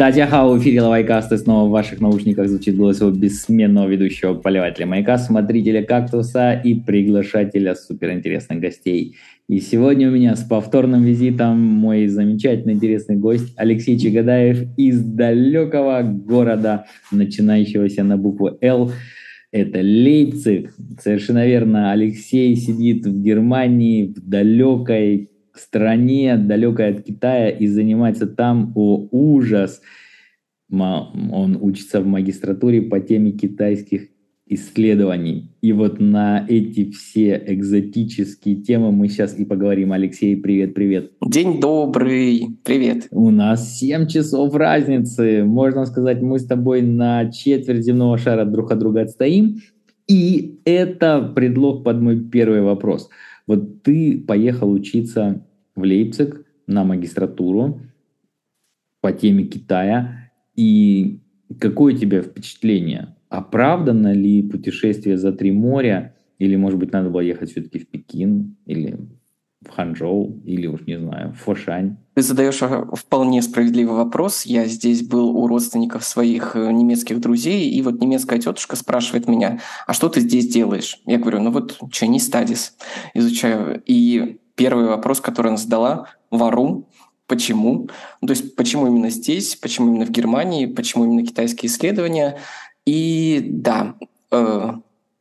[0.00, 5.18] Татьяха, в эфире Лавайкаст, снова в ваших наушниках звучит голос его бессменного ведущего поливателя маяка,
[5.18, 9.16] смотрителя кактуса и приглашателя суперинтересных гостей.
[9.46, 16.00] И сегодня у меня с повторным визитом мой замечательный интересный гость Алексей Чагадаев из далекого
[16.00, 18.92] города, начинающегося на букву «Л».
[19.52, 20.72] Это Лейпциг.
[20.98, 21.92] Совершенно верно.
[21.92, 29.80] Алексей сидит в Германии, в далекой стране, далекой от Китая, и занимается там, о ужас,
[30.70, 34.08] он учится в магистратуре по теме китайских
[34.46, 35.52] исследований.
[35.62, 39.92] И вот на эти все экзотические темы мы сейчас и поговорим.
[39.92, 41.12] Алексей, привет, привет.
[41.24, 43.06] День добрый, привет.
[43.12, 45.44] У нас 7 часов разницы.
[45.44, 49.60] Можно сказать, мы с тобой на четверть земного шара друг от друга отстоим.
[50.08, 53.08] И это предлог под мой первый вопрос.
[53.50, 57.80] Вот ты поехал учиться в Лейпциг на магистратуру
[59.00, 60.30] по теме Китая.
[60.54, 61.18] И
[61.58, 63.16] какое у тебя впечатление?
[63.28, 66.14] Оправдано ли путешествие за три моря?
[66.38, 68.56] Или, может быть, надо было ехать все-таки в Пекин?
[68.66, 68.96] Или
[69.62, 70.40] в Ханчжоу?
[70.44, 71.96] Или уж не знаю, в Фошань?
[72.14, 72.60] Ты задаешь
[72.92, 74.44] вполне справедливый вопрос.
[74.44, 79.60] Я здесь был у родственников своих э, немецких друзей, и вот немецкая тетушка спрашивает меня,
[79.86, 81.00] а что ты здесь делаешь?
[81.06, 82.72] Я говорю, ну вот Chinese Studies
[83.14, 83.82] изучаю.
[83.86, 86.88] И первый вопрос, который она задала, вару,
[87.26, 87.88] почему?
[88.20, 92.38] Ну, то есть почему именно здесь, почему именно в Германии, почему именно китайские исследования.
[92.86, 93.94] И да,
[94.30, 94.72] э,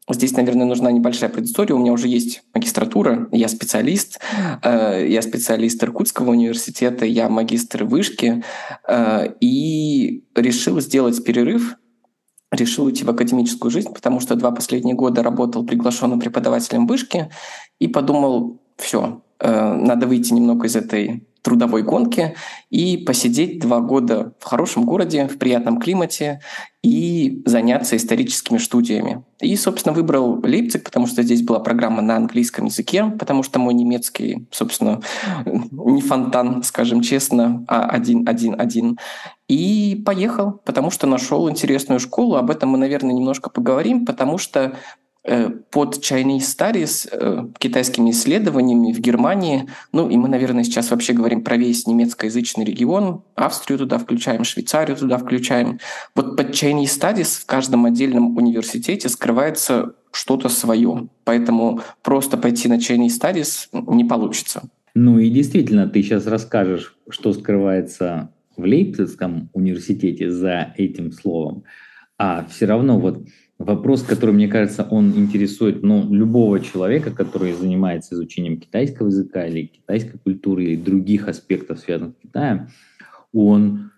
[0.09, 1.75] Здесь, наверное, нужна небольшая предыстория.
[1.75, 4.19] У меня уже есть магистратура, я специалист,
[4.63, 8.43] э, я специалист Иркутского университета, я магистр вышки,
[8.87, 11.75] э, и решил сделать перерыв,
[12.51, 17.29] решил уйти в академическую жизнь, потому что два последние года работал приглашенным преподавателем вышки,
[17.79, 22.35] и подумал, все, Э, надо выйти немного из этой трудовой гонки
[22.69, 26.41] и посидеть два года в хорошем городе, в приятном климате
[26.81, 29.23] и заняться историческими студиями.
[29.41, 33.73] И, собственно, выбрал Лейпциг, потому что здесь была программа на английском языке, потому что мой
[33.73, 35.01] немецкий, собственно,
[35.45, 38.97] не фонтан, скажем честно, а один-один-один.
[39.49, 42.35] И поехал, потому что нашел интересную школу.
[42.35, 44.77] Об этом мы, наверное, немножко поговорим, потому что
[45.69, 51.43] под Chinese Studies, э, китайскими исследованиями в Германии, ну и мы, наверное, сейчас вообще говорим
[51.43, 55.79] про весь немецкоязычный регион, Австрию туда включаем, Швейцарию туда включаем.
[56.15, 61.09] Вот под Chinese Studies в каждом отдельном университете скрывается что-то свое.
[61.25, 64.63] Поэтому просто пойти на Chinese Studies не получится.
[64.95, 71.63] Ну и действительно, ты сейчас расскажешь, что скрывается в Лейпцигском университете за этим словом.
[72.17, 73.25] А все равно вот
[73.59, 79.65] вопрос, который, мне кажется, он интересует ну, любого человека, который занимается изучением китайского языка или
[79.65, 82.69] китайской культуры или других аспектов, связанных с Китаем,
[83.33, 83.91] он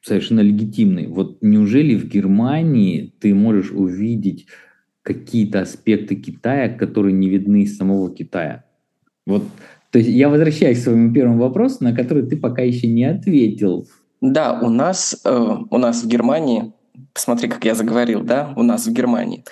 [0.00, 1.08] совершенно легитимный.
[1.08, 4.46] Вот неужели в Германии ты можешь увидеть
[5.02, 8.64] какие-то аспекты Китая, которые не видны из самого Китая?
[9.26, 9.44] Вот,
[9.90, 13.86] то есть я возвращаюсь к своему первому вопросу, на который ты пока еще не ответил.
[14.20, 16.72] Да, у нас, э, у нас в Германии
[17.14, 19.44] Посмотри, как я заговорил, да, у нас в Германии.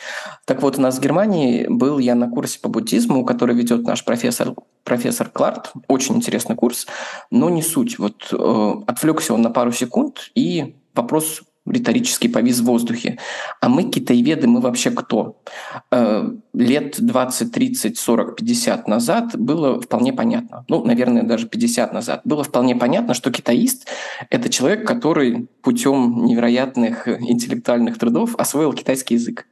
[0.44, 4.04] Так вот, у нас в Германии был я на курсе по буддизму, который ведет наш
[4.04, 5.72] профессор, профессор Кларт.
[5.88, 6.86] Очень интересный курс,
[7.30, 7.98] но не суть.
[7.98, 13.18] Вот э, отвлекся он на пару секунд, и вопрос риторически повис в воздухе.
[13.60, 15.42] А мы, китаеведы, мы вообще кто?
[15.90, 22.22] Э, лет 20, 30, 40, 50 назад было вполне понятно, ну, наверное, даже 50 назад,
[22.24, 23.88] было вполне понятно, что китаист—
[24.30, 29.46] это человек, который путем невероятных интеллектуальных трудов освоил китайский язык.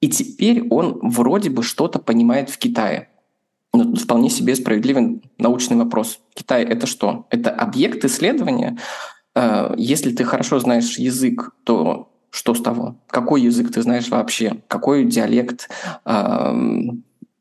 [0.00, 3.08] И теперь он вроде бы что-то понимает в Китае.
[3.72, 6.20] Ну, вполне себе справедливый научный вопрос.
[6.34, 7.26] Китай— это что?
[7.30, 8.78] Это объект исследования—
[9.76, 12.96] если ты хорошо знаешь язык, то что с того?
[13.08, 14.62] Какой язык ты знаешь вообще?
[14.68, 15.68] Какой диалект,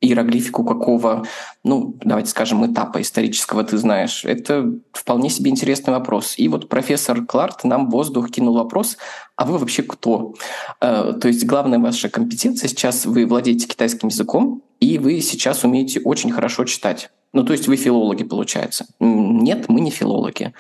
[0.01, 1.25] иероглифику какого,
[1.63, 4.24] ну, давайте скажем, этапа исторического ты знаешь?
[4.24, 6.36] Это вполне себе интересный вопрос.
[6.38, 8.97] И вот профессор Кларт нам в воздух кинул вопрос,
[9.36, 10.36] а вы вообще кто?
[10.81, 16.00] Э, то есть главная ваша компетенция сейчас, вы владеете китайским языком, и вы сейчас умеете
[16.00, 17.09] очень хорошо читать.
[17.31, 18.87] Ну, то есть вы филологи, получается.
[18.99, 20.53] Нет, мы не филологи.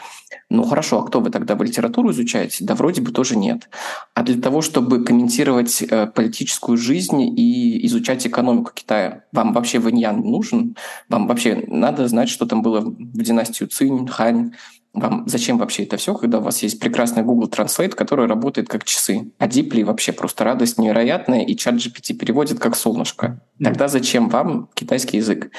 [0.51, 1.55] Ну, хорошо, а кто вы тогда?
[1.55, 2.63] Вы литературу изучаете?
[2.63, 3.69] Да вроде бы тоже нет.
[4.13, 10.21] А для того, чтобы комментировать э, политическую жизнь и изучать экономику Китая, вам вообще Вэньян
[10.21, 10.75] нужен?
[11.07, 14.53] Вам вообще надо знать, что там было в династию Цинь, Хань,
[14.93, 18.83] вам зачем вообще это все, когда у вас есть прекрасный Google Translate, который работает как
[18.83, 19.31] часы?
[19.37, 23.41] А Deeply вообще просто радость невероятная, и чат GPT переводит как солнышко.
[23.63, 25.51] Тогда зачем вам китайский язык?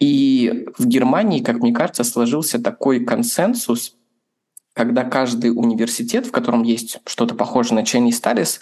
[0.00, 3.96] И в Германии, как мне кажется, сложился такой консенсус,
[4.74, 8.58] когда каждый университет, в котором есть что-то похожее на Chinese Studies,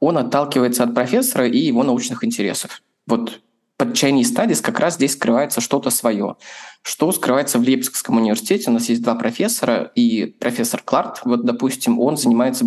[0.00, 2.82] он отталкивается от профессора и его научных интересов.
[3.06, 3.40] Вот
[3.80, 6.36] под Chinese Studies как раз здесь скрывается что-то свое.
[6.82, 8.68] Что скрывается в Лейпцигском университете?
[8.68, 12.66] У нас есть два профессора, и профессор Кларт, вот, допустим, он занимается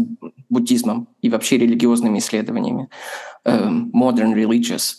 [0.49, 2.89] буддизмом и вообще религиозными исследованиями.
[3.45, 4.95] Эм, modern Religious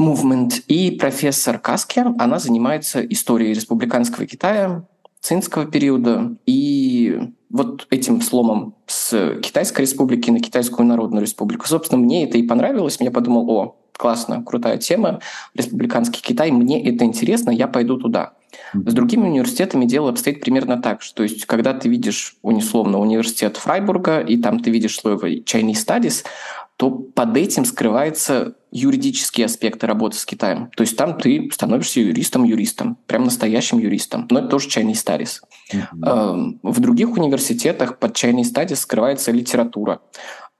[0.00, 0.62] Movement.
[0.68, 4.86] И профессор Каски, она занимается историей республиканского Китая,
[5.20, 7.18] цинского периода и
[7.50, 11.66] вот этим сломом с Китайской республики на Китайскую Народную Республику.
[11.66, 12.98] Собственно, мне это и понравилось.
[13.00, 15.20] Я подумал, о, классно, крутая тема,
[15.54, 18.32] республиканский Китай, мне это интересно, я пойду туда.
[18.72, 23.56] С другими университетами дело обстоит примерно так, что, то есть, когда ты видишь унисловно университет
[23.56, 26.24] Фрайбурга, и там ты видишь слово Chinese Studies,
[26.76, 30.70] то под этим скрываются юридические аспекты работы с Китаем.
[30.76, 34.26] То есть там ты становишься юристом-юристом, прям настоящим юристом.
[34.30, 35.40] Но это тоже Chinese Studies.
[35.72, 36.58] Mm-hmm.
[36.62, 40.00] В других университетах под Chinese Studies скрывается литература.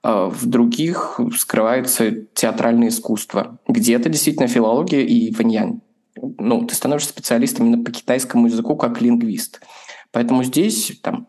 [0.03, 3.59] А в других скрывается театральное искусство.
[3.67, 5.81] Где-то действительно филология и ваньянь.
[6.15, 9.61] Ну, ты становишься специалистом именно по китайскому языку как лингвист.
[10.11, 11.27] Поэтому здесь там,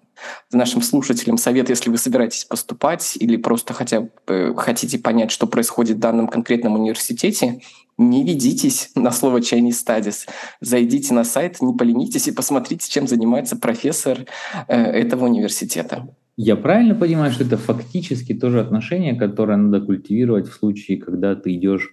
[0.52, 5.46] нашим слушателям совет, если вы собираетесь поступать или просто хотя бы э, хотите понять, что
[5.46, 7.60] происходит в данном конкретном университете,
[7.96, 10.28] не ведитесь на слово Chinese Studies.
[10.60, 14.24] Зайдите на сайт, не поленитесь и посмотрите, чем занимается профессор
[14.68, 16.08] э, этого университета.
[16.40, 21.52] Я правильно понимаю, что это фактически тоже отношение, которое надо культивировать в случае, когда ты
[21.54, 21.90] идешь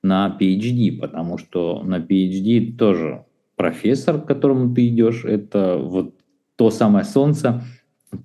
[0.00, 3.24] на PhD, потому что на PhD тоже
[3.56, 6.14] профессор, к которому ты идешь, это вот
[6.54, 7.64] то самое Солнце,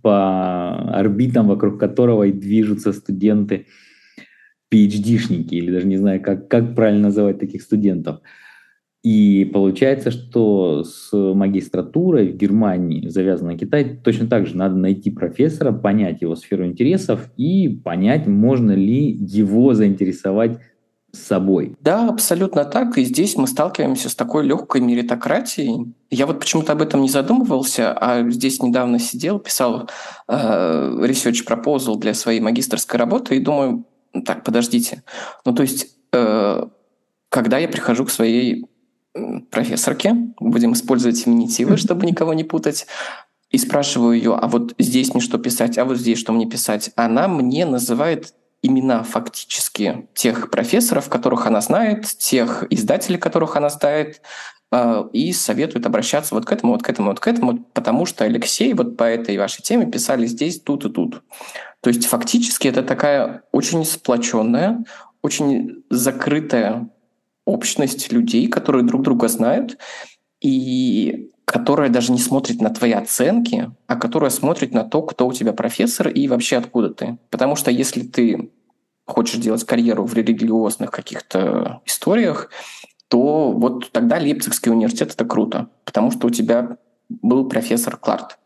[0.04, 3.66] по орбитам, вокруг которого и движутся студенты,
[4.72, 8.22] PhD-шники, или даже не знаю, как, как правильно называть таких студентов.
[9.06, 15.72] И получается, что с магистратурой в Германии, завязанной Китай, точно так же надо найти профессора,
[15.72, 20.58] понять его сферу интересов и понять, можно ли его заинтересовать
[21.12, 21.76] собой.
[21.82, 22.98] Да, абсолютно так.
[22.98, 25.94] И здесь мы сталкиваемся с такой легкой меритократией.
[26.10, 29.88] Я вот почему-то об этом не задумывался, а здесь недавно сидел, писал
[30.28, 33.86] э, research proposal для своей магистрской работы и думаю,
[34.26, 35.04] так, подождите.
[35.46, 36.64] Ну, то есть, э,
[37.30, 38.66] когда я прихожу к своей
[39.50, 42.88] профессорке, будем использовать феминитивы, чтобы никого не путать,
[43.52, 46.92] и спрашиваю ее, а вот здесь мне что писать, а вот здесь что мне писать.
[46.96, 54.22] Она мне называет имена фактически тех профессоров, которых она знает, тех издателей, которых она знает,
[54.72, 58.26] э, и советует обращаться вот к этому, вот к этому, вот к этому, потому что
[58.26, 61.22] Алексей вот по этой вашей теме писали здесь, тут и тут.
[61.82, 64.84] То есть фактически это такая очень сплоченная,
[65.22, 66.90] очень закрытая
[67.46, 69.78] общность людей, которые друг друга знают,
[70.42, 75.34] и которая даже не смотрит на твои оценки, а которая смотрит на то, кто у
[75.34, 77.18] тебя профессор и вообще откуда ты.
[77.30, 78.52] Потому что если ты
[79.06, 82.50] хочешь делать карьеру в религиозных каких-то историях,
[83.08, 86.78] то вот тогда Лейпцигский университет это круто, потому что у тебя
[87.10, 88.40] был профессор Кларт.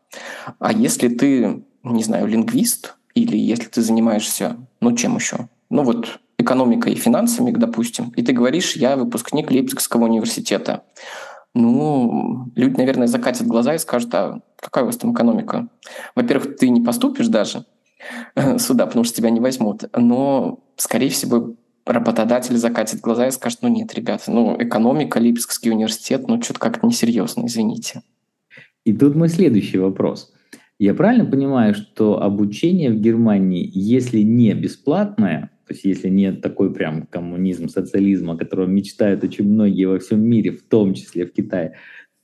[0.60, 5.48] А если ты, не знаю, лингвист, или если ты занимаешься, ну чем еще?
[5.70, 10.84] Ну вот экономикой и финансами, допустим, и ты говоришь, я выпускник Лейпцигского университета.
[11.53, 15.67] Ну, люди, наверное, закатят глаза и скажут, а какая у вас там экономика?
[16.15, 17.65] Во-первых, ты не поступишь даже
[18.58, 19.84] сюда, потому что тебя не возьмут.
[19.96, 21.55] Но, скорее всего,
[21.86, 26.88] работодатель закатит глаза и скажет, ну нет, ребята, ну экономика, Липецкий университет, ну что-то как-то
[26.88, 28.01] несерьезно, извините.
[28.86, 30.31] И тут мой следующий вопрос.
[30.77, 36.74] Я правильно понимаю, что обучение в Германии, если не бесплатное, то есть если нет такой
[36.74, 41.32] прям коммунизм, социализм, о котором мечтают очень многие во всем мире, в том числе в
[41.32, 41.76] Китае,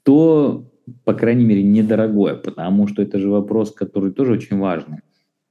[0.01, 0.71] то,
[1.03, 5.01] по крайней мере, недорогое, потому что это же вопрос, который тоже очень важный.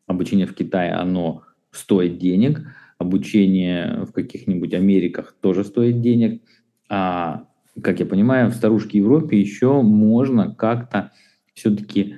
[0.09, 2.63] Обучение в Китае, оно стоит денег,
[2.99, 6.43] обучение в каких-нибудь Америках тоже стоит денег,
[6.89, 7.47] а,
[7.81, 11.13] как я понимаю, в старушке Европе еще можно как-то
[11.55, 12.17] все-таки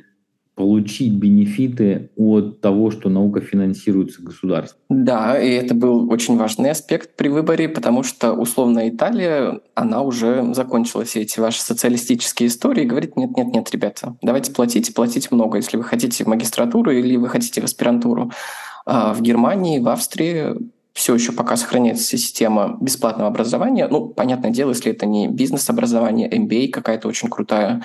[0.56, 4.80] получить бенефиты от того, что наука финансируется государством.
[4.88, 10.54] Да, и это был очень важный аспект при выборе, потому что условно Италия, она уже
[10.54, 15.76] закончила все эти ваши социалистические истории и говорит, нет-нет-нет, ребята, давайте платить, платить много, если
[15.76, 18.32] вы хотите в магистратуру или вы хотите в аспирантуру.
[18.86, 20.56] А в Германии, в Австрии
[20.94, 23.86] все еще пока сохраняется система бесплатного образования.
[23.88, 27.82] Ну, понятное дело, если это не бизнес-образование, MBA какая-то очень крутая,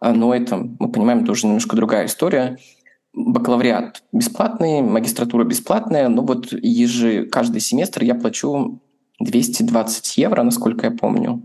[0.00, 2.58] но это, мы понимаем, тоже немножко другая история.
[3.12, 8.80] Бакалавриат бесплатный, магистратура бесплатная, но вот ежи, каждый семестр я плачу
[9.20, 11.44] 220 евро, насколько я помню.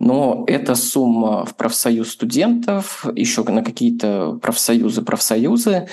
[0.00, 5.88] но это сумма в профсоюз студентов, еще на какие-то профсоюзы, профсоюзы,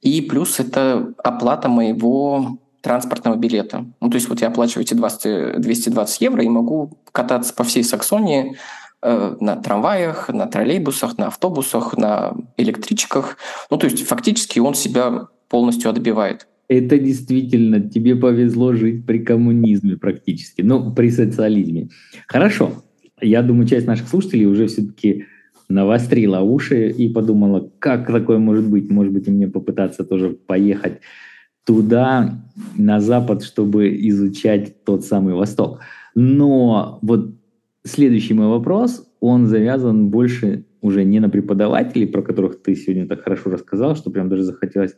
[0.00, 3.86] и плюс это оплата моего транспортного билета.
[4.00, 7.84] Ну, то есть вот я оплачиваю эти 20, 220 евро и могу кататься по всей
[7.84, 8.56] Саксонии
[9.02, 13.36] на трамваях, на троллейбусах, на автобусах, на электричках.
[13.70, 16.46] Ну, то есть фактически он себя полностью отбивает.
[16.68, 21.88] Это действительно тебе повезло жить при коммунизме практически, ну, при социализме.
[22.28, 22.72] Хорошо.
[23.20, 25.26] Я думаю, часть наших слушателей уже все-таки
[25.68, 28.90] навострила уши и подумала, как такое может быть?
[28.90, 31.00] Может быть, и мне попытаться тоже поехать
[31.64, 32.42] туда,
[32.76, 35.80] на Запад, чтобы изучать тот самый Восток.
[36.14, 37.34] Но вот
[37.84, 43.22] следующий мой вопрос, он завязан больше уже не на преподавателей, про которых ты сегодня так
[43.22, 44.96] хорошо рассказал, что прям даже захотелось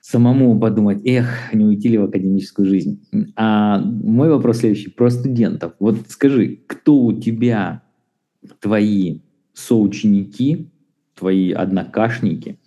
[0.00, 3.02] самому подумать, эх, не уйти ли в академическую жизнь.
[3.36, 5.72] А мой вопрос следующий, про студентов.
[5.78, 7.82] Вот скажи, кто у тебя
[8.60, 9.20] твои
[9.54, 10.70] соученики,
[11.14, 12.58] твои однокашники,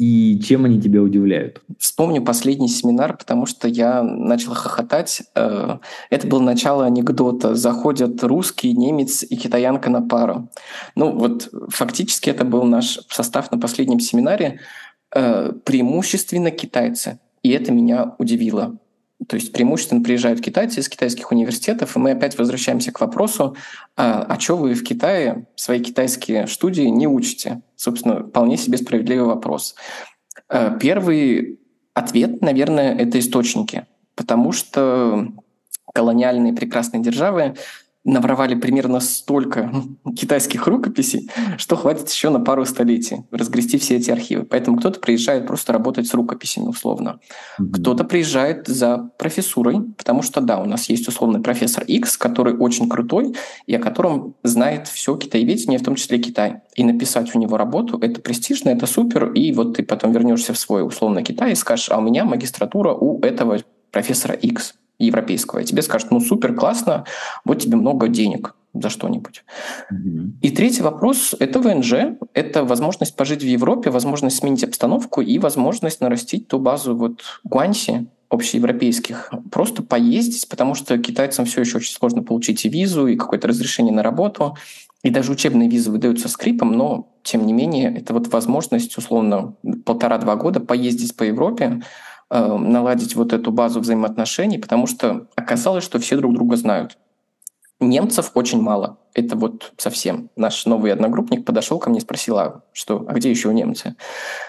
[0.00, 1.60] и чем они тебя удивляют?
[1.78, 5.24] Вспомню последний семинар, потому что я начал хохотать.
[5.34, 5.76] Э,
[6.08, 7.54] это было начало анекдота.
[7.54, 10.48] Заходят русский, немец и китаянка на пару.
[10.94, 14.60] Ну вот фактически это был наш состав на последнем семинаре.
[15.14, 17.18] Э, преимущественно китайцы.
[17.42, 18.78] И это меня удивило.
[19.28, 23.54] То есть преимущественно приезжают китайцы из китайских университетов, и мы опять возвращаемся к вопросу,
[23.98, 27.60] а, а что вы в Китае свои китайские студии не учите?
[27.80, 29.74] Собственно, вполне себе справедливый вопрос.
[30.50, 31.58] Э, первый
[31.94, 35.28] ответ, наверное, это источники, потому что
[35.94, 37.54] колониальные прекрасные державы
[38.04, 39.70] наворовали примерно столько
[40.16, 44.44] китайских рукописей, что хватит еще на пару столетий разгрести все эти архивы.
[44.44, 47.20] Поэтому кто-то приезжает просто работать с рукописями условно.
[47.60, 47.70] Mm-hmm.
[47.72, 52.88] Кто-то приезжает за профессурой, потому что да, у нас есть условный профессор X, который очень
[52.88, 53.34] крутой
[53.66, 56.62] и о котором знает все китаеведение, в том числе Китай.
[56.76, 60.58] И написать у него работу– это престижно, это супер, и вот ты потом вернешься в
[60.58, 63.58] свой условно Китай и скажешь, а у меня магистратура у этого
[63.90, 64.74] профессора X
[65.06, 67.04] европейского, и тебе скажут, ну супер, классно,
[67.44, 69.44] вот тебе много денег за что-нибудь.
[69.92, 70.30] Mm-hmm.
[70.42, 76.00] И третий вопрос– это ВНЖ, это возможность пожить в Европе, возможность сменить обстановку и возможность
[76.00, 82.22] нарастить ту базу вот Гуанси, общеевропейских, просто поездить, потому что китайцам все еще очень сложно
[82.22, 84.56] получить и визу, и какое-то разрешение на работу,
[85.02, 89.54] и даже учебные визы выдаются скрипом, но, тем не менее, это вот возможность, условно,
[89.84, 91.82] полтора-два года поездить по Европе,
[92.30, 96.96] наладить вот эту базу взаимоотношений, потому что оказалось, что все друг друга знают.
[97.80, 98.98] Немцев очень мало.
[99.14, 100.28] Это вот совсем.
[100.36, 103.96] Наш новый одногруппник подошел ко мне и спросил, а, что, а где еще немцы?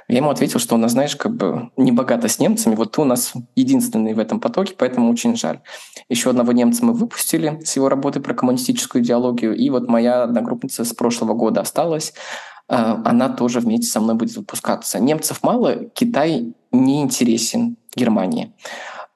[0.09, 3.01] Я ему ответил, что у нас, знаешь, как бы не богато с немцами, вот ты
[3.01, 5.61] у нас единственный в этом потоке, поэтому очень жаль.
[6.09, 10.83] Еще одного немца мы выпустили с его работы про коммунистическую идеологию, и вот моя одногруппница
[10.83, 12.13] с прошлого года осталась.
[12.67, 15.00] Э, она тоже вместе со мной будет выпускаться.
[15.00, 18.53] Немцев мало, Китай не интересен Германии.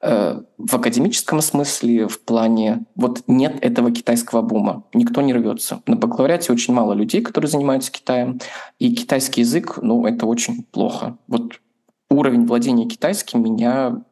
[0.01, 5.81] Э, в академическом смысле, в плане, вот нет этого китайского бума, никто не рвется.
[5.88, 8.39] На бакалавриате очень мало людей, которые занимаются Китаем,
[8.77, 11.17] и китайский язык, ну, это очень плохо.
[11.27, 11.59] Вот
[12.09, 14.03] уровень владения китайским меня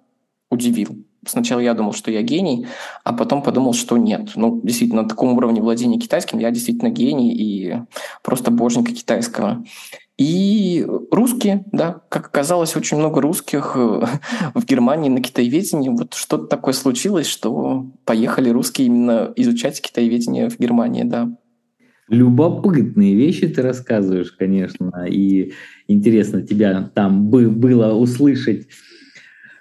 [0.50, 1.06] удивил.
[1.26, 2.68] Сначала я думал, что я гений,
[3.04, 4.32] а потом подумал, что нет.
[4.36, 7.76] Ну, действительно, на таком уровне владения китайским я действительно гений и
[8.24, 9.64] просто боженька китайского.
[10.18, 14.06] И русские, да, как оказалось, очень много русских э,
[14.54, 15.90] в Германии на китаеведении.
[15.90, 21.36] Вот что-то такое случилось, что поехали русские именно изучать китаеведение в Германии, да.
[22.10, 25.54] Любопытные вещи ты рассказываешь, конечно, и
[25.88, 28.68] интересно тебя там было услышать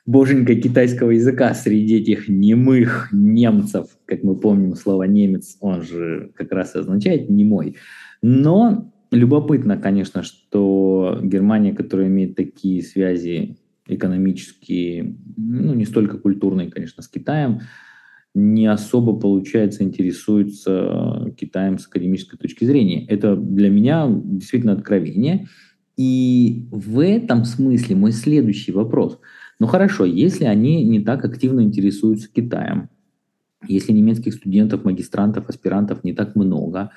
[0.05, 6.53] боженька китайского языка среди этих немых немцев, как мы помним, слово немец, он же как
[6.53, 7.77] раз означает немой.
[8.21, 17.03] Но любопытно, конечно, что Германия, которая имеет такие связи экономические, ну, не столько культурные, конечно,
[17.03, 17.61] с Китаем,
[18.35, 23.07] не особо, получается, интересуется Китаем с академической точки зрения.
[23.07, 25.49] Это для меня действительно откровение.
[25.97, 29.21] И в этом смысле мой следующий вопрос–
[29.63, 32.91] ну хорошо, если они не так активно интересуются Китаем,
[33.69, 36.91] если немецких студентов, магистрантов, аспирантов не так много,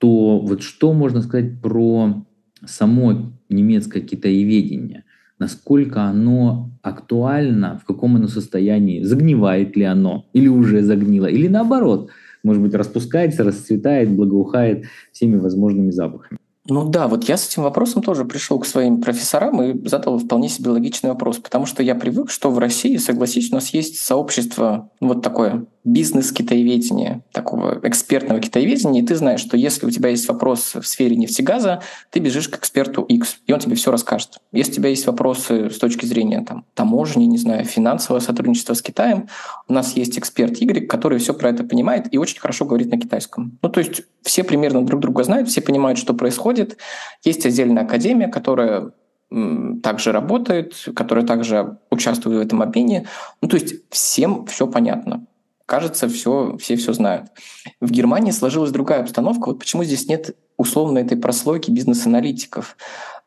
[0.00, 2.24] то вот что можно сказать про
[2.64, 5.04] само немецкое китаеведение?
[5.38, 12.08] Насколько оно актуально, в каком оно состоянии, загнивает ли оно, или уже загнило, или наоборот,
[12.42, 16.38] может быть, распускается, расцветает, благоухает всеми возможными запахами.
[16.66, 20.48] Ну да, вот я с этим вопросом тоже пришел к своим профессорам и задал вполне
[20.48, 24.90] себе логичный вопрос, потому что я привык, что в России, согласись, у нас есть сообщество
[25.00, 30.74] вот такое бизнес-китаеведения, такого экспертного китаеведения, и ты знаешь, что если у тебя есть вопрос
[30.74, 34.38] в сфере нефтегаза, ты бежишь к эксперту X, и он тебе все расскажет.
[34.52, 38.82] Если у тебя есть вопросы с точки зрения там, таможни, не знаю, финансового сотрудничества с
[38.82, 39.28] Китаем,
[39.68, 42.98] у нас есть эксперт Y, который все про это понимает и очень хорошо говорит на
[42.98, 43.58] китайском.
[43.62, 46.76] Ну, то есть все примерно друг друга знают, все понимают, что происходит.
[47.24, 48.92] Есть отдельная академия, которая
[49.82, 53.06] также работает, которая также участвует в этом обмене.
[53.40, 55.26] Ну, то есть всем все понятно.
[55.70, 57.28] Кажется, все, все все знают.
[57.80, 59.50] В Германии сложилась другая обстановка.
[59.50, 62.76] Вот почему здесь нет условно этой прослойки бизнес-аналитиков.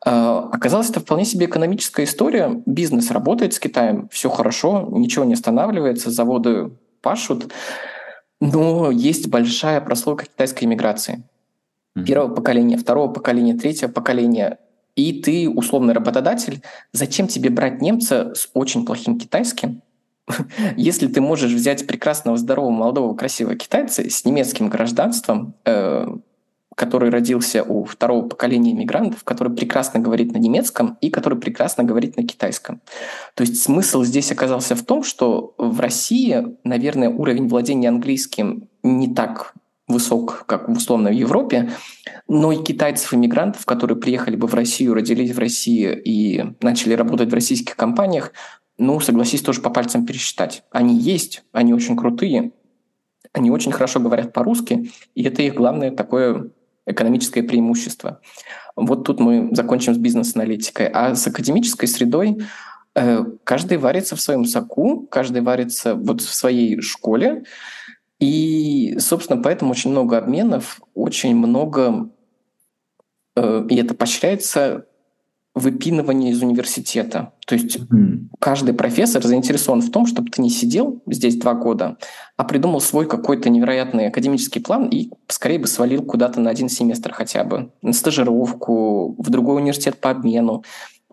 [0.04, 2.60] А, оказалось, это вполне себе экономическая история.
[2.66, 7.50] Бизнес работает с Китаем, все хорошо, ничего не останавливается, заводы пашут.
[8.42, 11.22] Но есть большая прослойка китайской иммиграции.
[12.04, 14.58] Первого поколения, второго поколения, третьего поколения
[14.96, 19.82] и ты условный работодатель, зачем тебе брать немца с очень плохим китайским,
[20.76, 26.06] если ты можешь взять прекрасного, здорового, молодого, красивого китайца с немецким гражданством, э,
[26.74, 32.16] который родился у второго поколения иммигрантов, который прекрасно говорит на немецком и который прекрасно говорит
[32.16, 32.80] на китайском.
[33.34, 39.14] То есть смысл здесь оказался в том, что в России, наверное, уровень владения английским не
[39.14, 39.54] так
[39.86, 41.70] высок, как условно в Европе,
[42.26, 47.34] но и китайцев-иммигрантов, которые приехали бы в Россию, родились в России и начали работать в
[47.34, 48.32] российских компаниях,
[48.78, 50.64] ну, согласись, тоже по пальцам пересчитать.
[50.70, 52.52] Они есть, они очень крутые,
[53.32, 56.50] они очень хорошо говорят по-русски, и это их главное такое
[56.86, 58.20] экономическое преимущество.
[58.76, 60.88] Вот тут мы закончим с бизнес-аналитикой.
[60.88, 62.38] А с академической средой
[62.94, 67.44] э, каждый варится в своем соку, каждый варится вот в своей школе,
[68.20, 72.10] и, собственно, поэтому очень много обменов, очень много,
[73.36, 74.86] э, и это поощряется
[75.54, 77.32] выпинывание из университета.
[77.46, 78.26] То есть mm.
[78.40, 81.96] каждый профессор заинтересован в том, чтобы ты не сидел здесь два года,
[82.36, 87.12] а придумал свой какой-то невероятный академический план и скорее бы свалил куда-то на один семестр
[87.12, 90.64] хотя бы, на стажировку, в другой университет по обмену.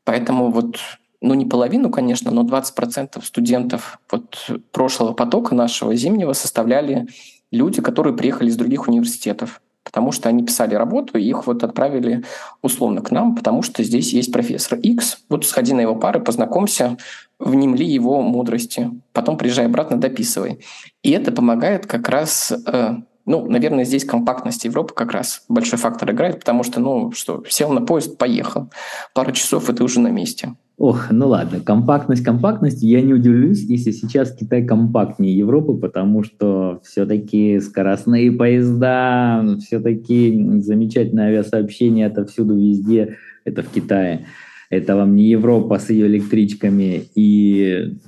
[0.04, 0.78] Поэтому вот
[1.22, 7.08] ну не половину, конечно, но 20% студентов вот прошлого потока нашего зимнего составляли
[7.52, 12.24] люди, которые приехали из других университетов, потому что они писали работу, и их вот отправили
[12.62, 16.98] условно к нам, потому что здесь есть профессор X, вот сходи на его пары, познакомься,
[17.40, 20.64] внемли его мудрости, потом приезжай обратно, дописывай.
[21.04, 26.12] И это помогает как раз э, ну, наверное, здесь компактность Европы как раз большой фактор
[26.12, 28.70] играет, потому что, ну, что, сел на поезд, поехал.
[29.14, 30.56] Пару часов, и ты уже на месте.
[30.82, 32.82] Ох, ну ладно, компактность, компактность.
[32.82, 41.28] Я не удивлюсь, если сейчас Китай компактнее Европы, потому что все-таки скоростные поезда, все-таки замечательное
[41.28, 44.26] авиасообщение, это всюду, везде, это в Китае.
[44.72, 48.00] Это вам не Европа с ее электричками и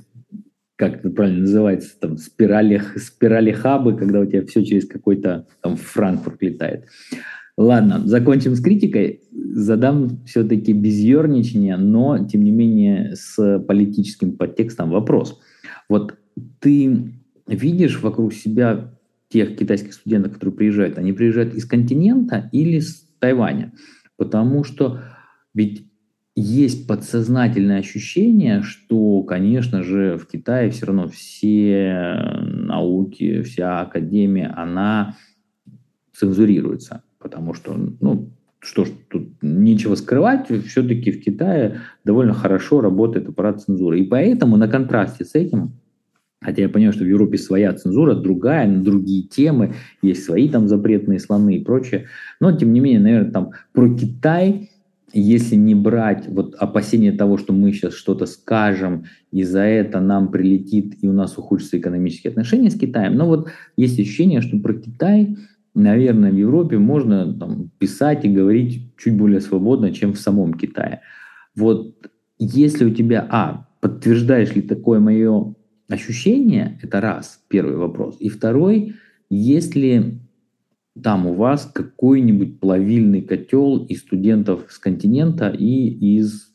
[0.74, 5.76] как это правильно называется, там, спирали, спирали хабы, когда у тебя все через какой-то там
[5.76, 6.86] Франкфурт летает.
[7.56, 9.20] Ладно, закончим с критикой.
[9.32, 11.00] Задам все-таки без
[11.78, 15.40] но, тем не менее, с политическим подтекстом вопрос.
[15.88, 16.16] Вот
[16.58, 17.12] ты
[17.46, 18.92] видишь вокруг себя
[19.28, 23.72] тех китайских студентов, которые приезжают, они приезжают из континента или с Тайваня?
[24.16, 25.00] Потому что
[25.54, 25.86] ведь
[26.34, 35.16] есть подсознательное ощущение, что, конечно же, в Китае все равно все науки, вся академия, она
[36.12, 38.28] цензурируется потому что, ну,
[38.60, 44.00] что ж, тут нечего скрывать, все-таки в Китае довольно хорошо работает аппарат цензуры.
[44.00, 45.72] И поэтому на контрасте с этим,
[46.42, 50.68] хотя я понимаю, что в Европе своя цензура, другая, на другие темы, есть свои там
[50.68, 52.08] запретные слоны и прочее,
[52.40, 54.70] но тем не менее, наверное, там про Китай,
[55.14, 60.30] если не брать вот опасение того, что мы сейчас что-то скажем, и за это нам
[60.30, 64.74] прилетит, и у нас ухудшатся экономические отношения с Китаем, но вот есть ощущение, что про
[64.74, 65.38] Китай–
[65.74, 71.02] наверное, в Европе можно там, писать и говорить чуть более свободно, чем в самом Китае.
[71.56, 75.54] Вот если у тебя, а, подтверждаешь ли такое мое
[75.88, 78.16] ощущение, это раз, первый вопрос.
[78.20, 78.94] И второй,
[79.30, 80.20] если
[81.02, 86.52] там у вас какой-нибудь плавильный котел из студентов с континента и из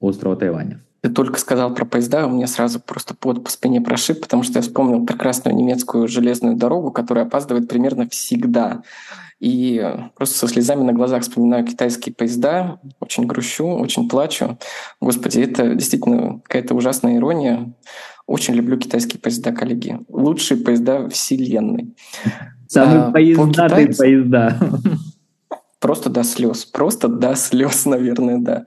[0.00, 0.80] острова Тайваня.
[1.02, 4.58] Ты только сказал про поезда, у меня сразу просто под по спине прошиб, потому что
[4.58, 8.82] я вспомнил прекрасную немецкую железную дорогу, которая опаздывает примерно всегда.
[9.40, 9.82] И
[10.16, 14.58] просто со слезами на глазах вспоминаю китайские поезда, очень грущу, очень плачу.
[15.00, 17.72] Господи, это действительно какая-то ужасная ирония.
[18.26, 19.98] Очень люблю китайские поезда, коллеги.
[20.08, 21.94] Лучшие поезда Вселенной.
[22.68, 24.58] Самые а, поездатые по поезда.
[25.80, 26.64] Просто до слез.
[26.64, 28.66] Просто до слез, наверное, да.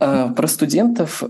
[0.00, 1.24] А, про студентов,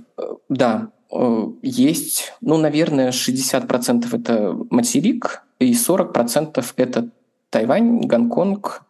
[0.48, 7.10] да, э, есть, ну, наверное, 60% это материк, и 40% это
[7.50, 8.82] Тайвань, Гонконг,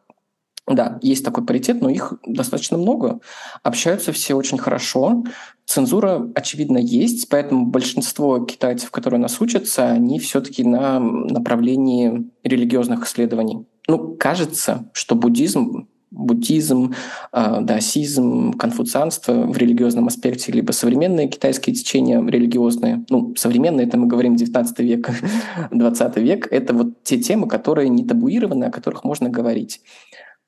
[0.67, 3.21] да, есть такой паритет, но их достаточно много.
[3.63, 5.25] Общаются все очень хорошо.
[5.65, 13.67] Цензура, очевидно, есть, поэтому большинство китайцев, которые нас учатся, они все-таки на направлении религиозных исследований.
[13.87, 16.95] Ну, кажется, что буддизм буддизм,
[17.33, 23.05] э, даосизм, конфуцианство в религиозном аспекте, либо современные китайские течения религиозные.
[23.09, 25.11] Ну, современные, это мы говорим 19 век,
[25.71, 26.49] 20 век.
[26.51, 29.81] Это вот те темы, которые не табуированы, о которых можно говорить.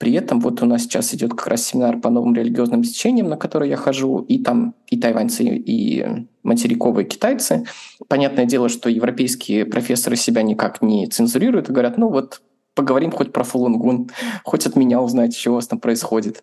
[0.00, 3.37] При этом вот у нас сейчас идет как раз семинар по новым религиозным течениям, на
[3.37, 6.06] который я хожу, и там и тайваньцы, и
[6.42, 7.66] материковые китайцы.
[8.09, 12.40] Понятное дело, что европейские профессоры себя никак не цензурируют и говорят, ну вот
[12.80, 14.08] поговорим хоть про Фулунгун,
[14.42, 16.42] хоть от меня узнать, что у вас там происходит.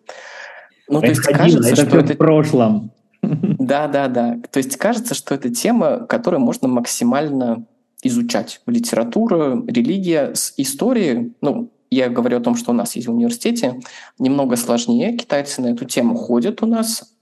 [0.88, 2.92] Ну, то есть кажется, это что это в прошлом.
[3.58, 4.38] Да, да, да.
[4.52, 7.66] То есть кажется, что это тема, которую можно максимально
[8.04, 8.60] изучать.
[8.66, 13.80] Литература, религия с историей, ну, я говорю о том, что у нас есть в университете,
[14.20, 15.16] немного сложнее.
[15.16, 17.12] Китайцы на эту тему ходят у нас,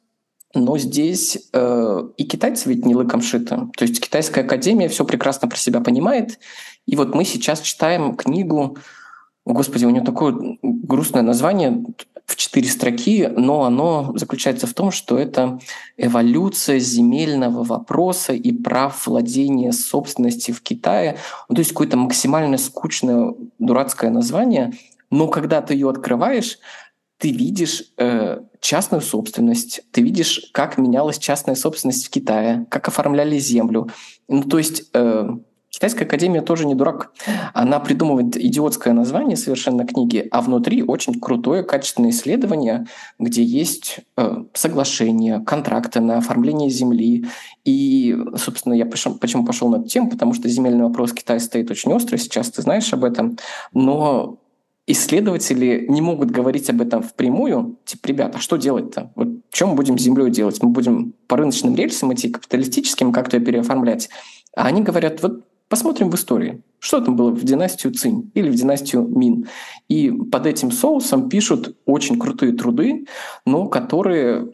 [0.55, 3.57] но здесь э, и китайцы ведь не лыком шиты.
[3.77, 6.39] То есть китайская академия все прекрасно про себя понимает.
[6.87, 8.79] И вот мы сейчас читаем книгу,
[9.53, 11.83] господи, у нее такое грустное название,
[12.27, 15.61] в четыре строки, но оно заключается в том, что это
[15.97, 21.19] эволюция земельного вопроса и прав владения собственности в Китае.
[21.49, 24.73] Ну, то есть какое-то максимально скучное, дурацкое название,
[25.11, 26.59] но когда ты ее открываешь,
[27.19, 33.39] ты видишь э, частную собственность, ты видишь, как менялась частная собственность в Китае, как оформляли
[33.39, 33.89] землю.
[34.29, 35.29] Ну, то есть э,
[35.77, 37.13] Китайская академия тоже не дурак.
[37.53, 42.87] Она придумывает идиотское название совершенно книги, а внутри очень крутое качественное исследование,
[43.19, 47.27] где есть э, соглашения, контракты на оформление земли.
[47.67, 51.41] И, собственно, я пошел, почему пошел на эту тему, потому что земельный вопрос в Китае
[51.41, 53.37] стоит очень остро сейчас, ты знаешь об этом.
[53.75, 54.39] Но
[54.87, 57.77] исследователи не могут говорить об этом впрямую.
[57.85, 59.13] Типа, ребята, а что делать-то?
[59.15, 60.63] Вот что мы будем с землей делать?
[60.63, 64.09] Мы будем по рыночным рельсам идти, капиталистическим как-то ее переоформлять.
[64.57, 68.55] А они говорят, вот Посмотрим в истории, что там было в династию Цинь или в
[68.55, 69.49] династию Мин.
[69.89, 73.07] И под этим соусом пишут очень крутые труды,
[73.45, 74.53] но которые,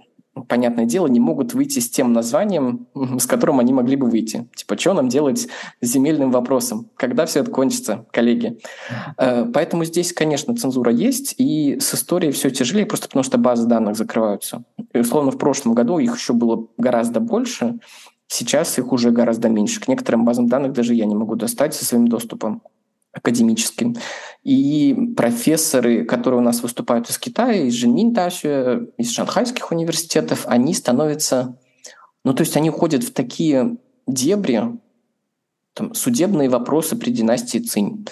[0.48, 2.86] понятное дело, не могут выйти с тем названием,
[3.18, 4.48] с которым они могли бы выйти.
[4.54, 5.48] Типа, что нам делать
[5.82, 6.88] с земельным вопросом?
[6.96, 8.58] Когда все это кончится, коллеги?
[9.18, 13.66] Э, поэтому здесь, конечно, цензура есть, и с историей все тяжелее, просто потому что базы
[13.66, 14.64] данных закрываются.
[14.94, 17.80] И, условно, в прошлом году их еще было гораздо больше,
[18.32, 19.78] Сейчас их уже гораздо меньше.
[19.78, 22.62] К некоторым базам данных даже я не могу достать со своим доступом
[23.12, 23.94] академическим.
[24.42, 31.58] И профессоры, которые у нас выступают из Китая, из Женминтасю, из шанхайских университетов, они становятся...
[32.24, 34.78] Ну, то есть они уходят в такие дебри,
[35.74, 38.06] там, судебные вопросы при династии Цинь.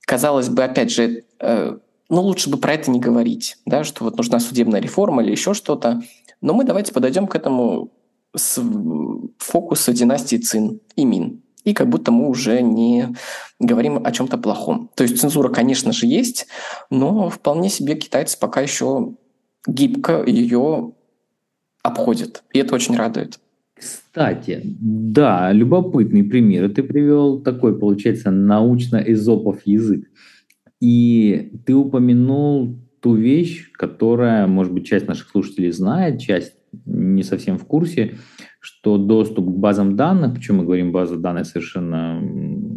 [0.00, 1.76] Казалось бы, опять же, э,
[2.08, 5.52] ну, лучше бы про это не говорить, да, что вот нужна судебная реформа или еще
[5.52, 6.00] что-то.
[6.40, 7.92] Но мы давайте подойдем к этому
[8.34, 8.62] с
[9.38, 11.42] фокуса династии Цин и Мин.
[11.64, 13.14] И как будто мы уже не
[13.60, 14.90] говорим о чем-то плохом.
[14.96, 16.48] То есть цензура, конечно же, есть,
[16.90, 19.14] но вполне себе китайцы пока еще
[19.66, 20.92] гибко ее
[21.82, 22.42] обходят.
[22.52, 23.38] И это очень радует.
[23.74, 26.72] Кстати, да, любопытный пример.
[26.72, 30.08] Ты привел такой, получается, научно-эзопов язык.
[30.80, 36.54] И ты упомянул ту вещь, которая, может быть, часть наших слушателей знает, часть
[36.84, 38.16] не совсем в курсе,
[38.60, 42.20] что доступ к базам данных, почему мы говорим базы данных совершенно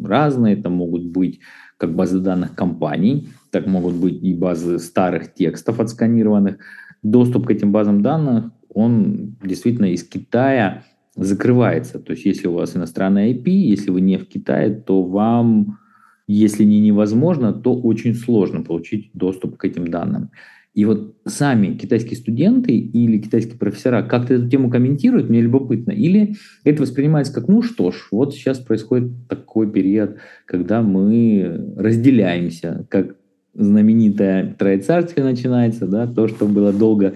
[0.04, 1.40] разные, это могут быть
[1.78, 6.58] как базы данных компаний, так могут быть и базы старых текстов отсканированных.
[7.04, 10.84] Доступ к этим базам данных, он действительно из Китая
[11.16, 12.00] закрывается.
[12.00, 15.80] То есть если у вас иностранная IP, если вы не в Китае, то вам,
[16.28, 20.32] если не невозможно, то очень сложно получить доступ к этим данным.
[20.76, 25.92] И вот сами китайские студенты или китайские профессора как-то эту тему комментируют, мне любопытно.
[25.92, 26.36] Или
[26.66, 33.16] это воспринимается как, ну что ж, вот сейчас происходит такой период, когда мы разделяемся, как
[33.54, 37.16] знаменитое Троецарствие начинается, да, то, что было долго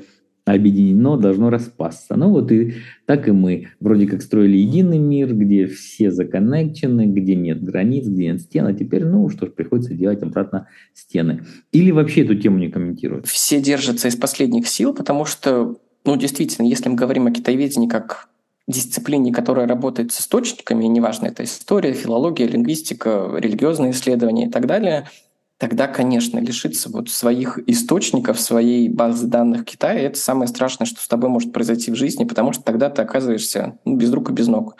[0.51, 2.15] объединено, должно распасться.
[2.15, 7.35] Ну вот и так и мы вроде как строили единый мир, где все законнекчены, где
[7.35, 11.43] нет границ, где нет стен, а теперь, ну что ж, приходится делать обратно стены.
[11.71, 13.27] Или вообще эту тему не комментируют?
[13.27, 18.29] Все держатся из последних сил, потому что, ну действительно, если мы говорим о китаеведении как
[18.67, 25.07] дисциплине, которая работает с источниками, неважно, это история, филология, лингвистика, религиозные исследования и так далее,
[25.59, 31.07] тогда, конечно, лишиться вот своих источников, своей базы данных Китая, это самое страшное, что с
[31.07, 34.47] тобой может произойти в жизни, потому что тогда ты оказываешься ну, без рук и без
[34.47, 34.77] ног.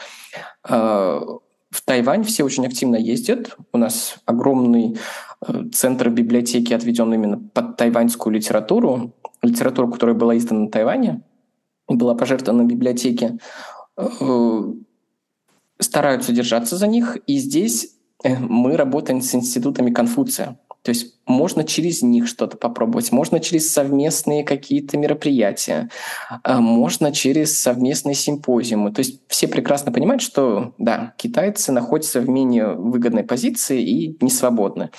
[0.63, 1.21] А,
[1.69, 3.57] в Тайвань все очень активно ездят.
[3.73, 4.97] У нас огромный
[5.45, 9.13] э, центр библиотеки отведен именно под тайваньскую литературу.
[9.41, 11.21] Литературу, которая была издана на Тайване,
[11.87, 13.37] была пожертвована библиотеке.
[13.97, 14.73] Э,
[15.79, 17.17] стараются держаться за них.
[17.27, 20.57] И здесь э, мы работаем с институтами Конфуция.
[20.81, 25.89] То есть можно через них что-то попробовать, можно через совместные какие-то мероприятия,
[26.43, 28.91] а можно через совместные симпозиумы.
[28.91, 34.29] То есть все прекрасно понимают, что да, китайцы находятся в менее выгодной позиции и не
[34.29, 34.89] свободны.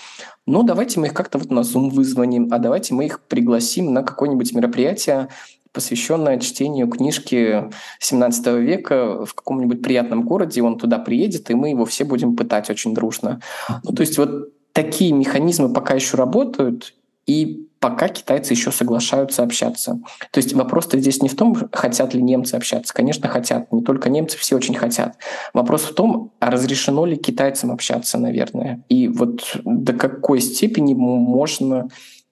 [0.47, 4.03] Но давайте мы их как-то вот на Zoom вызвоним, а давайте мы их пригласим на
[4.03, 5.29] какое-нибудь мероприятие,
[5.73, 11.85] посвященное чтению книжки 17 века в каком-нибудь приятном городе, он туда приедет, и мы его
[11.85, 13.41] все будем пытать очень дружно.
[13.85, 16.95] Ну, то есть вот такие механизмы пока еще работают,
[17.27, 20.01] и пока китайцы еще соглашаются общаться.
[20.31, 22.93] То есть вопрос-то здесь не в том, хотят ли немцы общаться.
[22.93, 23.73] Конечно, хотят.
[23.73, 25.17] Не только немцы, все очень хотят.
[25.55, 28.85] Вопрос в том, а разрешено ли китайцам общаться, наверное.
[28.89, 31.89] И вот до какой степени можно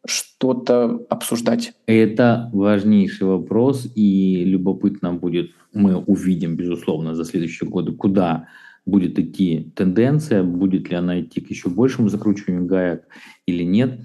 [0.06, 1.72] что-то обсуждать?
[1.86, 8.48] Это важнейший вопрос, и любопытно будет, мы увидим, безусловно, за следующие годы, куда
[8.88, 13.04] будет идти тенденция, будет ли она идти к еще большему закручиванию гаек
[13.46, 14.00] или нет.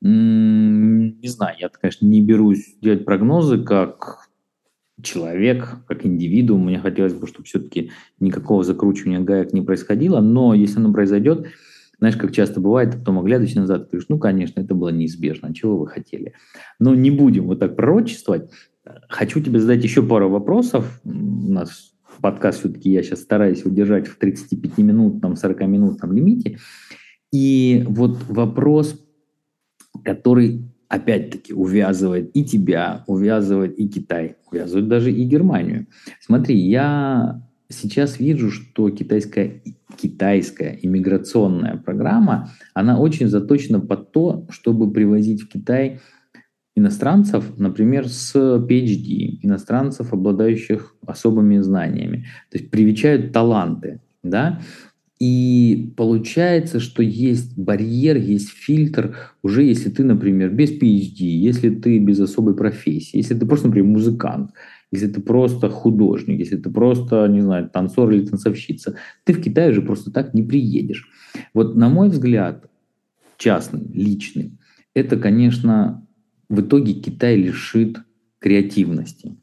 [0.00, 4.28] Не знаю, я, конечно, не берусь делать прогнозы как
[5.02, 6.66] человек, как индивидуум.
[6.66, 11.48] Мне хотелось бы, чтобы все-таки никакого закручивания гаек не происходило, но если оно произойдет,
[11.98, 15.52] знаешь, как часто бывает, ты потом оглядываешь назад, ты говоришь, ну, конечно, это было неизбежно,
[15.52, 16.34] чего вы хотели.
[16.78, 18.50] Но не будем вот так пророчествовать.
[19.08, 21.00] Хочу тебе задать еще пару вопросов.
[21.04, 26.58] У нас подкаст все-таки я сейчас стараюсь удержать в 35-минутном, 40-минутном лимите.
[27.32, 29.00] И вот вопрос,
[30.04, 35.86] который опять-таки увязывает и тебя, увязывает и Китай, увязывает даже и Германию.
[36.20, 39.62] Смотри, я сейчас вижу, что китайская,
[39.96, 46.00] китайская иммиграционная программа, она очень заточена под то, чтобы привозить в Китай
[46.78, 52.26] иностранцев, например, с PhD, иностранцев, обладающих особыми знаниями.
[52.50, 54.60] То есть привечают таланты, да,
[55.20, 61.98] и получается, что есть барьер, есть фильтр, уже если ты, например, без PhD, если ты
[61.98, 64.52] без особой профессии, если ты просто, например, музыкант,
[64.92, 69.70] если ты просто художник, если ты просто, не знаю, танцор или танцовщица, ты в Китай
[69.70, 71.08] уже просто так не приедешь.
[71.52, 72.70] Вот на мой взгляд,
[73.36, 74.52] частный, личный,
[74.94, 76.06] это, конечно,
[76.48, 77.98] в итоге Китай лишит
[78.38, 79.36] креативности.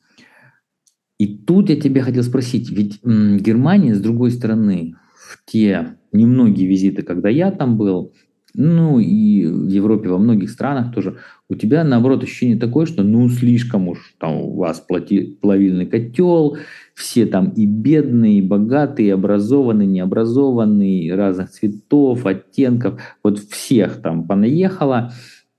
[1.18, 7.04] И тут я тебя хотел спросить, ведь Германия, с другой стороны, в те немногие визиты,
[7.04, 8.14] когда я там был,
[8.54, 11.18] ну и в Европе, во многих странах тоже,
[11.50, 16.58] у тебя наоборот ощущение такое, что ну слишком уж там у вас плати, плавильный котел,
[16.94, 24.26] все там и бедные, и богатые, и образованные, необразованные, разных цветов, оттенков, вот всех там
[24.26, 25.12] понаехало.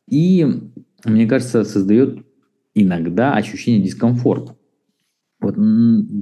[0.09, 0.47] И
[1.07, 2.27] мне кажется, создает
[2.75, 4.57] иногда ощущение дискомфорта.
[5.41, 5.57] Вот,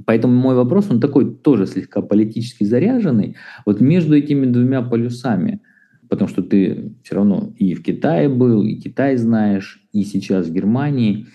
[0.05, 3.35] поэтому мой вопрос, он такой тоже слегка политически заряженный.
[3.65, 5.61] Вот между этими двумя полюсами,
[6.09, 10.53] потому что ты все равно и в Китае был, и Китай знаешь, и сейчас в
[10.53, 11.27] Германии.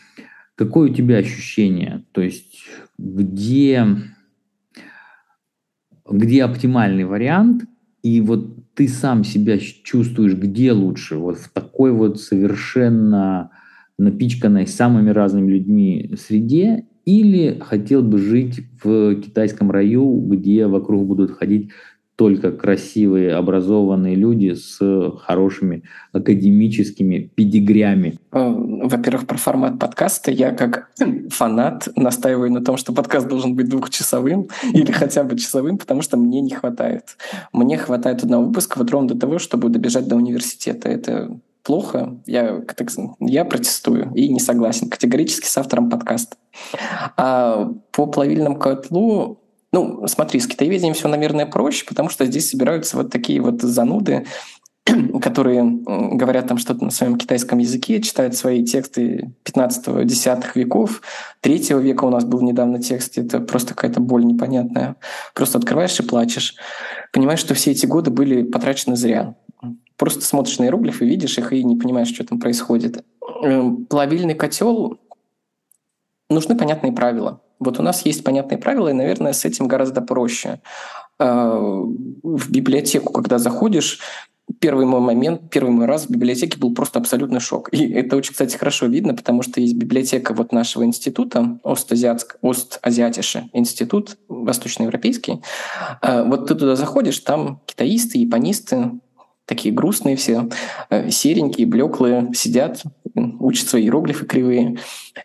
[0.54, 2.04] Какое у тебя ощущение?
[2.12, 2.64] То есть
[2.98, 3.86] где,
[6.08, 7.64] где оптимальный вариант,
[8.02, 13.50] и вот ты сам себя чувствуешь где лучше, вот в такой вот совершенно
[13.98, 21.32] напичканной самыми разными людьми среде, или хотел бы жить в китайском раю, где вокруг будут
[21.32, 21.70] ходить
[22.20, 24.78] только красивые, образованные люди с
[25.24, 28.18] хорошими академическими педигрями?
[28.30, 30.30] Э, во-первых, про формат подкаста.
[30.30, 30.90] Я как
[31.30, 36.18] фанат настаиваю на том, что подкаст должен быть двухчасовым или хотя бы часовым, потому что
[36.18, 37.16] мне не хватает.
[37.54, 40.90] Мне хватает одного выпуска вот ровно до того, чтобы добежать до университета.
[40.90, 42.62] Это плохо, я,
[43.20, 46.36] я протестую и не согласен категорически с автором подкаста.
[47.16, 49.39] А по плавильному котлу
[49.72, 54.26] ну, смотри, с китаеведением все, наверное, проще, потому что здесь собираются вот такие вот зануды,
[55.22, 61.02] которые говорят там что-то на своем китайском языке, читают свои тексты 15-10 веков.
[61.40, 64.96] Третьего века у нас был недавно текст, это просто какая-то боль непонятная.
[65.34, 66.56] Просто открываешь и плачешь.
[67.12, 69.34] Понимаешь, что все эти годы были потрачены зря.
[69.96, 73.04] Просто смотришь на иероглифы, видишь их и не понимаешь, что там происходит.
[73.42, 74.98] Эм, плавильный котел
[76.30, 77.40] нужны понятные правила.
[77.58, 80.60] Вот у нас есть понятные правила, и, наверное, с этим гораздо проще.
[81.18, 84.00] А, в библиотеку, когда заходишь,
[84.58, 87.68] первый мой момент, первый мой раз в библиотеке был просто абсолютный шок.
[87.72, 93.50] И это очень, кстати, хорошо видно, потому что есть библиотека вот нашего института, Ост-Азиатск, Ост-Азиатише
[93.52, 95.42] институт, восточноевропейский.
[96.00, 98.92] А, вот ты туда заходишь, там китаисты, японисты,
[99.50, 100.48] такие грустные все,
[100.90, 102.84] э, серенькие, блеклые, сидят,
[103.16, 104.78] учат свои иероглифы кривые.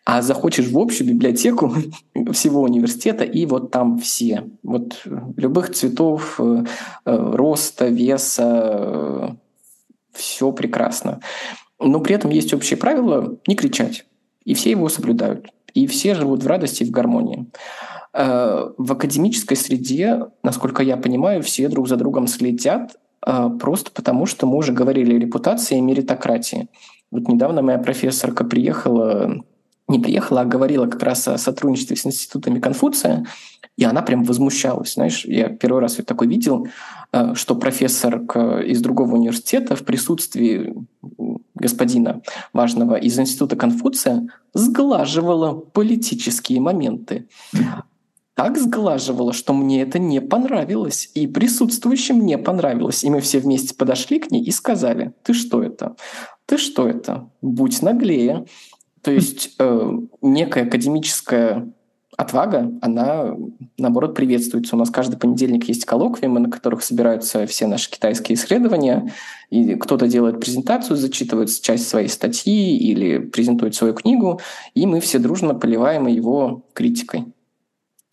[0.03, 1.71] А захочешь в общую библиотеку
[2.33, 4.45] всего университета, и вот там все.
[4.63, 4.99] Вот
[5.37, 6.63] любых цветов, э,
[7.05, 9.37] э, роста, веса,
[10.11, 11.19] все прекрасно.
[11.79, 14.05] Но при этом есть общее правило не кричать.
[14.43, 15.49] И все его соблюдают.
[15.75, 17.45] И все живут в радости и в гармонии.
[18.13, 23.04] В академической среде, насколько я понимаю, все друг за другом слетят, а,
[23.59, 26.69] просто потому, что мы уже говорили о репутации и меритократии.
[27.11, 29.43] Вот недавно моя профессорка приехала,
[29.87, 33.25] не приехала, а говорила как раз о сотрудничестве с институтами Конфуция,
[33.77, 34.93] и она прям возмущалась.
[34.93, 36.67] Знаешь, я первый раз вот такой видел,
[37.11, 38.21] а, что профессор
[38.63, 40.73] из другого университета в присутствии
[41.55, 42.21] господина
[42.53, 47.27] важного из института Конфуция сглаживала политические моменты
[48.35, 51.09] так сглаживала, что мне это не понравилось.
[51.13, 53.03] И присутствующим не понравилось.
[53.03, 55.95] И мы все вместе подошли к ней и сказали, ты что это?
[56.45, 57.29] Ты что это?
[57.41, 58.45] Будь наглее.
[59.01, 61.71] То есть э, некая академическая
[62.17, 63.35] отвага, она,
[63.77, 64.75] наоборот, приветствуется.
[64.75, 69.13] У нас каждый понедельник есть коллоквиумы, на которых собираются все наши китайские исследования,
[69.49, 74.39] и кто-то делает презентацию, зачитывает часть своей статьи или презентует свою книгу,
[74.73, 77.25] и мы все дружно поливаем его критикой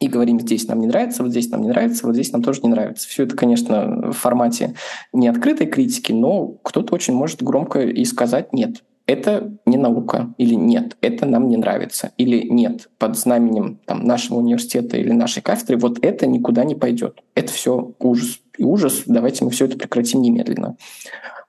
[0.03, 2.61] и говорим, здесь нам не нравится, вот здесь нам не нравится, вот здесь нам тоже
[2.65, 3.09] не нравится.
[3.09, 4.75] Все это, конечно, в формате
[5.13, 8.83] не открытой критики, но кто-то очень может громко и сказать «нет».
[9.07, 14.39] Это не наука, или нет, это нам не нравится, или нет, под знаменем там, нашего
[14.39, 17.23] университета или нашей кафедры, вот это никуда не пойдет.
[17.37, 18.41] Это все ужас.
[18.59, 20.77] И ужас, давайте мы все это прекратим немедленно.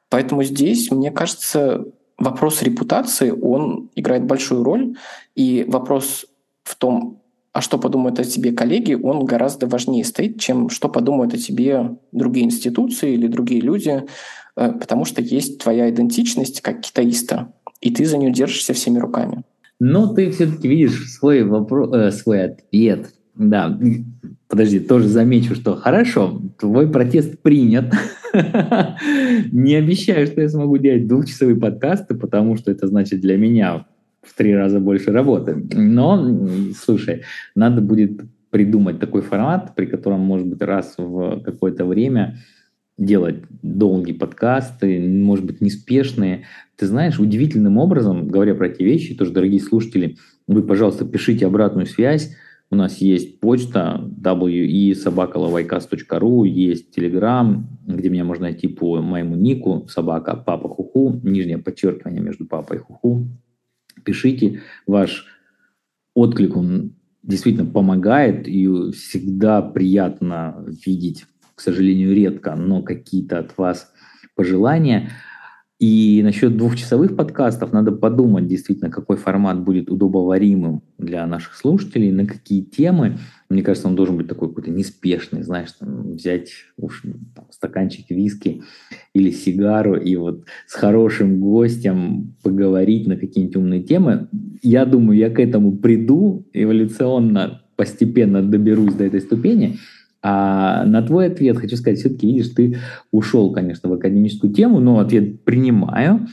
[0.10, 1.86] Поэтому здесь, мне кажется,
[2.20, 4.96] вопрос репутации, он играет большую роль,
[5.36, 6.26] и вопрос
[6.64, 7.23] в том,
[7.54, 11.92] а что подумают о тебе коллеги, он гораздо важнее стоит, чем что подумают о тебе
[12.12, 14.04] другие институции или другие люди,
[14.58, 19.44] э, потому что есть твоя идентичность как китаиста, и ты за нее держишься всеми руками.
[19.80, 23.14] Но ты все-таки видишь свой, вопрос, э, свой ответ.
[23.36, 23.80] Да,
[24.48, 27.94] подожди, тоже замечу, что хорошо, твой протест принят.
[29.52, 33.86] Не обещаю, что я смогу делать двухчасовые подкасты, потому что это значит для меня
[34.24, 35.56] в три раза больше работы.
[35.74, 37.22] Но, слушай,
[37.56, 42.38] надо будет придумать такой формат, при котором, может быть, раз в какое-то время
[42.98, 46.46] делать долгие подкасты, может быть, неспешные.
[46.76, 51.88] Ты знаешь, удивительным образом, говоря про эти вещи, тоже, дорогие слушатели, вы, пожалуйста, пишите обратную
[51.88, 52.36] связь.
[52.70, 60.36] У нас есть почта we.sobakalovайкас.ру, есть Telegram, где меня можно найти по моему нику собака
[60.36, 63.28] папа хуху, нижнее подчеркивание между папой и хуху
[64.04, 64.62] пишите.
[64.88, 65.26] Ваш
[66.14, 73.92] отклик, он действительно помогает, и всегда приятно видеть, к сожалению, редко, но какие-то от вас
[74.36, 75.10] пожелания–
[75.84, 82.26] и насчет двухчасовых подкастов надо подумать действительно, какой формат будет удобоваримым для наших слушателей, на
[82.26, 83.18] какие темы.
[83.50, 87.04] Мне кажется, он должен быть такой какой-то неспешный, знаешь, там, взять уж,
[87.36, 88.64] там, стаканчик виски
[89.14, 94.30] или сигару и вот с хорошим гостем поговорить на какие-нибудь умные темы.
[94.62, 99.80] Я думаю, я к этому приду эволюционно, постепенно доберусь до этой ступени–
[100.26, 102.78] а на твой ответ хочу сказать, все-таки, видишь, ты
[103.12, 106.28] ушел, конечно, в академическую тему, но ответ принимаю.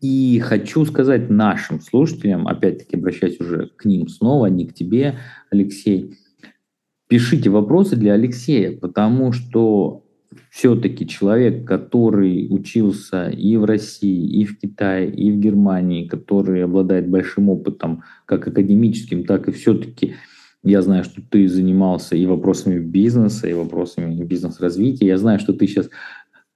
[0.00, 5.16] И хочу сказать нашим слушателям, опять-таки обращаясь уже к ним снова, не к тебе,
[5.50, 6.16] Алексей,
[7.08, 10.04] пишите вопросы для Алексея, потому что
[10.50, 17.08] все-таки человек, который учился и в России, и в Китае, и в Германии, который обладает
[17.08, 20.14] большим опытом как академическим, так и все-таки
[20.62, 25.06] я знаю, что ты занимался и вопросами бизнеса, и вопросами бизнес-развития.
[25.06, 25.88] Я знаю, что ты сейчас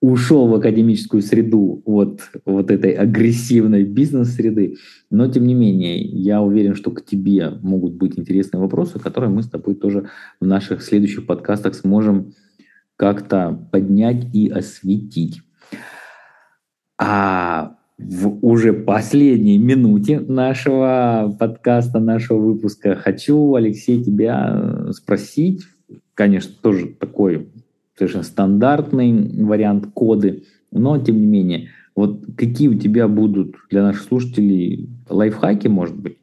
[0.01, 4.77] ушел в академическую среду от вот этой агрессивной бизнес-среды.
[5.11, 9.44] Но, тем не менее, я уверен, что к тебе могут быть интересные вопросы, которые мы
[9.44, 10.09] с тобой тоже
[10.40, 12.35] в наших следующих подкастах сможем
[12.96, 15.42] как-то поднять и осветить.
[16.98, 22.95] А в уже последней минуте нашего подкаста, нашего выпуска.
[22.97, 25.65] Хочу, Алексей, тебя э, спросить,
[26.15, 27.49] конечно, тоже такой
[27.97, 34.03] совершенно стандартный вариант коды, но тем не менее, вот какие у тебя будут для наших
[34.03, 36.17] слушателей лайфхаки, может быть,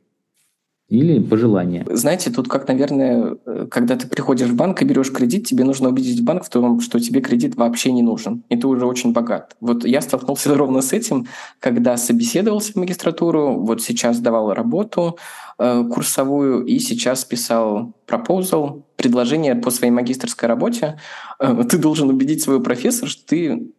[0.89, 1.85] или пожелание?
[1.89, 3.35] Знаете, тут как, наверное,
[3.69, 6.99] когда ты приходишь в банк и берешь кредит, тебе нужно убедить банк в том, что
[6.99, 9.55] тебе кредит вообще не нужен, и ты уже очень богат.
[9.61, 11.27] Вот я столкнулся ровно с этим,
[11.59, 15.17] когда собеседовался в магистратуру, вот сейчас давал работу
[15.59, 20.99] э, курсовую, и сейчас писал пропозал, предложение по своей магистрской работе.
[21.39, 23.69] Э, ты должен убедить своего профессора, что ты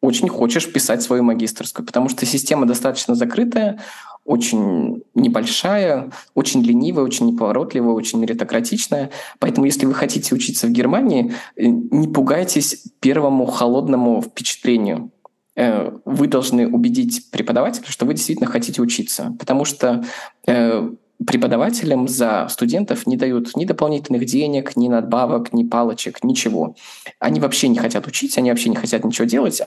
[0.00, 3.80] очень хочешь писать свою магистрскую, потому что система достаточно закрытая,
[4.24, 9.10] очень небольшая, очень ленивая, очень неповоротливая, очень меритократичная.
[9.38, 15.10] Поэтому, если вы хотите учиться в Германии, э, не пугайтесь первому холодному впечатлению.
[15.56, 19.36] Э, вы должны убедить преподавателя, что вы действительно хотите учиться.
[19.38, 20.04] Потому что
[20.46, 20.90] э,
[21.26, 26.76] преподавателям за студентов не дают ни дополнительных денег, ни надбавок, ни палочек, ничего.
[27.18, 29.62] Они вообще не хотят учить, они вообще не хотят ничего делать,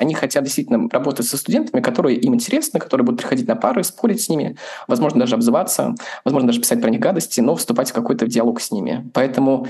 [0.00, 4.22] они хотят действительно работать со студентами, которые им интересны, которые будут приходить на пары, спорить
[4.22, 4.56] с ними,
[4.88, 5.94] возможно, даже обзываться,
[6.24, 9.10] возможно, даже писать про них гадости, но вступать в какой-то диалог с ними.
[9.12, 9.66] Поэтому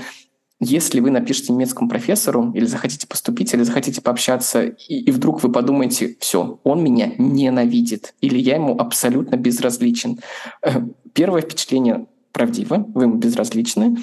[0.61, 5.51] если вы напишете немецкому профессору или захотите поступить, или захотите пообщаться, и, и вдруг вы
[5.51, 10.19] подумаете, все, он меня ненавидит, или я ему абсолютно безразличен.
[10.61, 10.81] Э,
[11.13, 13.97] первое впечатление правдиво, вы ему безразличны,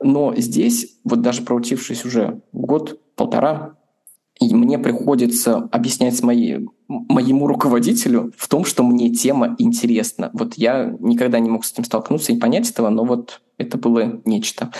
[0.00, 3.74] но здесь, вот даже проучившись уже год, полтора,
[4.40, 10.30] и мне приходится объяснять моей, моему руководителю в том, что мне тема интересна.
[10.32, 14.20] Вот я никогда не мог с этим столкнуться и понять этого, но вот это было
[14.24, 14.70] нечто.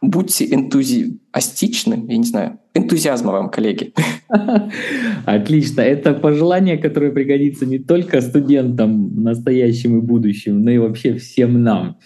[0.00, 3.92] Будьте энтузиастичны, я не знаю, энтузиазма вам, коллеги.
[5.26, 5.80] Отлично.
[5.80, 11.98] Это пожелание, которое пригодится не только студентам настоящим и будущим, но и вообще всем нам.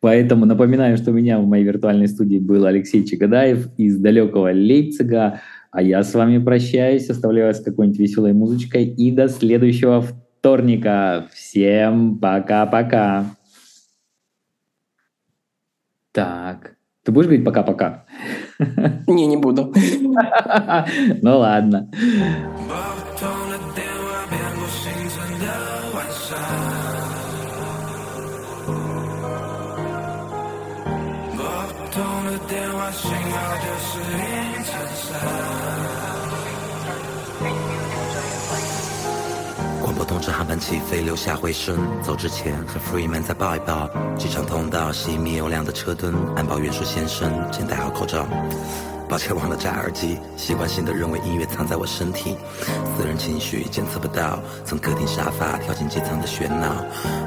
[0.00, 5.40] Поэтому напоминаю, что у меня в моей виртуальной студии был Алексей Чагадаев из далекого Лейпцига,
[5.70, 11.28] а я с вами прощаюсь, оставляю вас какой-нибудь веселой музычкой и до следующего вторника.
[11.32, 13.26] Всем пока-пока.
[16.12, 18.04] Так, ты будешь говорить пока-пока?
[19.06, 19.72] Не, не буду.
[21.22, 21.90] Ну ладно.
[40.20, 41.78] 这航班起飞，留下回声。
[42.02, 43.88] 走之前和 Freeman 再抱一抱。
[44.18, 48.26] 机场通道熄灭有亮的车灯，安保员说：“先生，请戴好口罩。”
[49.10, 52.36] 抱歉忘了摘耳机，习惯性的认为音乐藏在我身体，
[52.96, 56.84] 私人情绪检测不到，从客厅沙发跳进机舱的喧闹。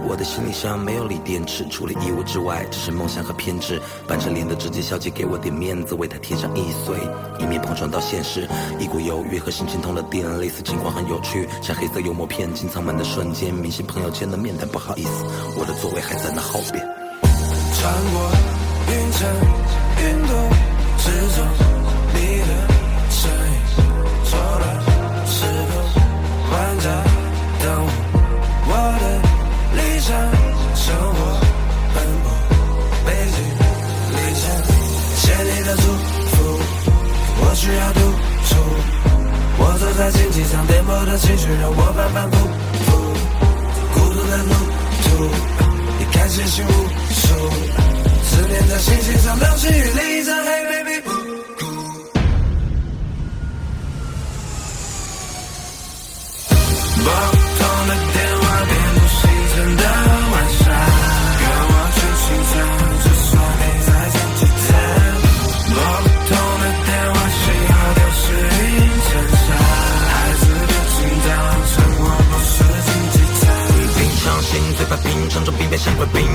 [0.08, 3.82] 我的行李箱没有锂电池，除了衣物之外，只是梦想和偏执。
[4.08, 6.96] 板着脸的直接小姐给我点面子，为她贴上易碎，
[7.38, 8.48] 以免碰撞到现实。
[8.80, 15.26] 一股犹豫和心情通了电，类似情况很有趣，像黑色幽默片，进舱门的瞬间，明星朋友圈的面谈不好意思，
[15.60, 16.82] 我的座位还在那后边。
[17.76, 18.32] 穿过
[18.88, 19.28] 云层
[20.00, 20.50] 云朵
[21.00, 21.63] 之中。
[30.76, 31.18] 生活
[31.94, 32.26] 奔波，
[33.06, 33.38] 北京
[34.14, 34.44] 凌晨，
[35.18, 35.84] 谢你的祝
[36.32, 36.36] 福，
[37.42, 38.00] 我需要独
[38.48, 38.52] 处。
[39.58, 42.36] 我走在经济舱，颠簸的情绪让我反反复
[42.86, 42.88] 复，
[43.94, 44.54] 孤独的路
[45.04, 45.08] 途，
[46.00, 46.70] 你看星星无
[47.14, 47.26] 数，
[48.24, 50.24] 思念在星星上流星雨里，
[75.78, 76.28] 像块冰。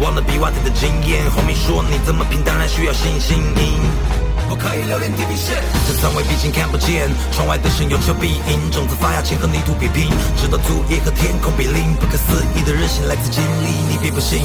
[0.00, 3.42] 忘了比瓦特的经验，红米说你这么拼，当然需要信心。
[4.48, 5.56] 不可以留恋地平线，
[5.86, 7.10] 这三位毕竟看不见。
[7.32, 10.08] 窗外的神有求必应，种子发芽前和泥土比拼，
[10.40, 11.92] 直到土也和天空比邻。
[12.00, 14.40] 不可思议的韧性来自经历，你别不信。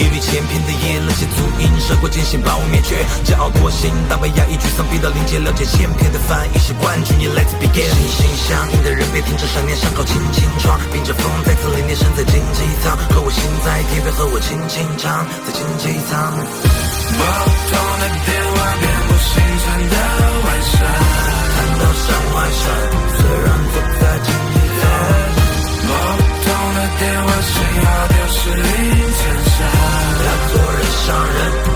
[0.00, 3.04] 一缕千篇的夜，那些足印，涉过艰辛把我灭绝。
[3.20, 7.20] 骄傲过心，大被压抑沮丧，逼到临界，了解千篇的翻译是冠军。
[7.20, 7.84] 也 Let's begin。
[7.84, 10.80] 心心相印的人别停止想念，伤口轻轻创。
[10.96, 16.32] 迎着风再次凛冽，身在经济舱，和我心在天边，和我轻轻唱，在经济舱。
[16.32, 17.20] 拨
[17.68, 18.56] 通的电话。
[18.80, 19.96] 遍布星辰的
[20.40, 22.72] 晚上，看到山外山，
[23.20, 24.82] 虽然走在荆棘滩，
[25.84, 27.52] 拨不通的电话信
[27.84, 29.09] 号丢失云，
[31.10, 31.69] 让人。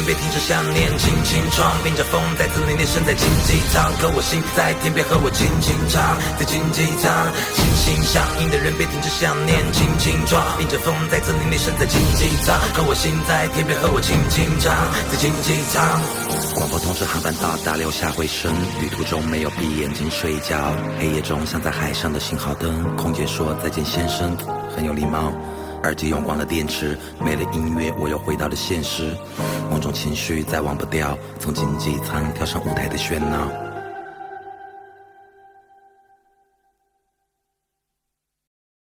[0.00, 14.72] 人别停止想念，轻轻闯，迎着风再次凛冽身在竞技场，可我心在天边和我轻轻唱，在竞技场，心心相印的人别停止想念，轻轻闯，迎着风再次凛冽身在竞技场，可我心在天边和我轻轻唱，
[15.12, 16.00] 在竞技场。
[16.56, 18.48] 广播通知航班到达，留下回声。
[18.80, 22.96] 旅途中没有闭眼睛睡觉，黑夜中像在海上的信号灯。
[22.96, 24.34] 空姐说再见，先生，
[24.74, 25.28] 很有礼貌。
[25.82, 29.16] 耳机用光了电池，没了音乐，我又回到了现实。
[29.70, 33.69] 某种情绪再忘不掉，从经济舱跳上舞台的喧闹。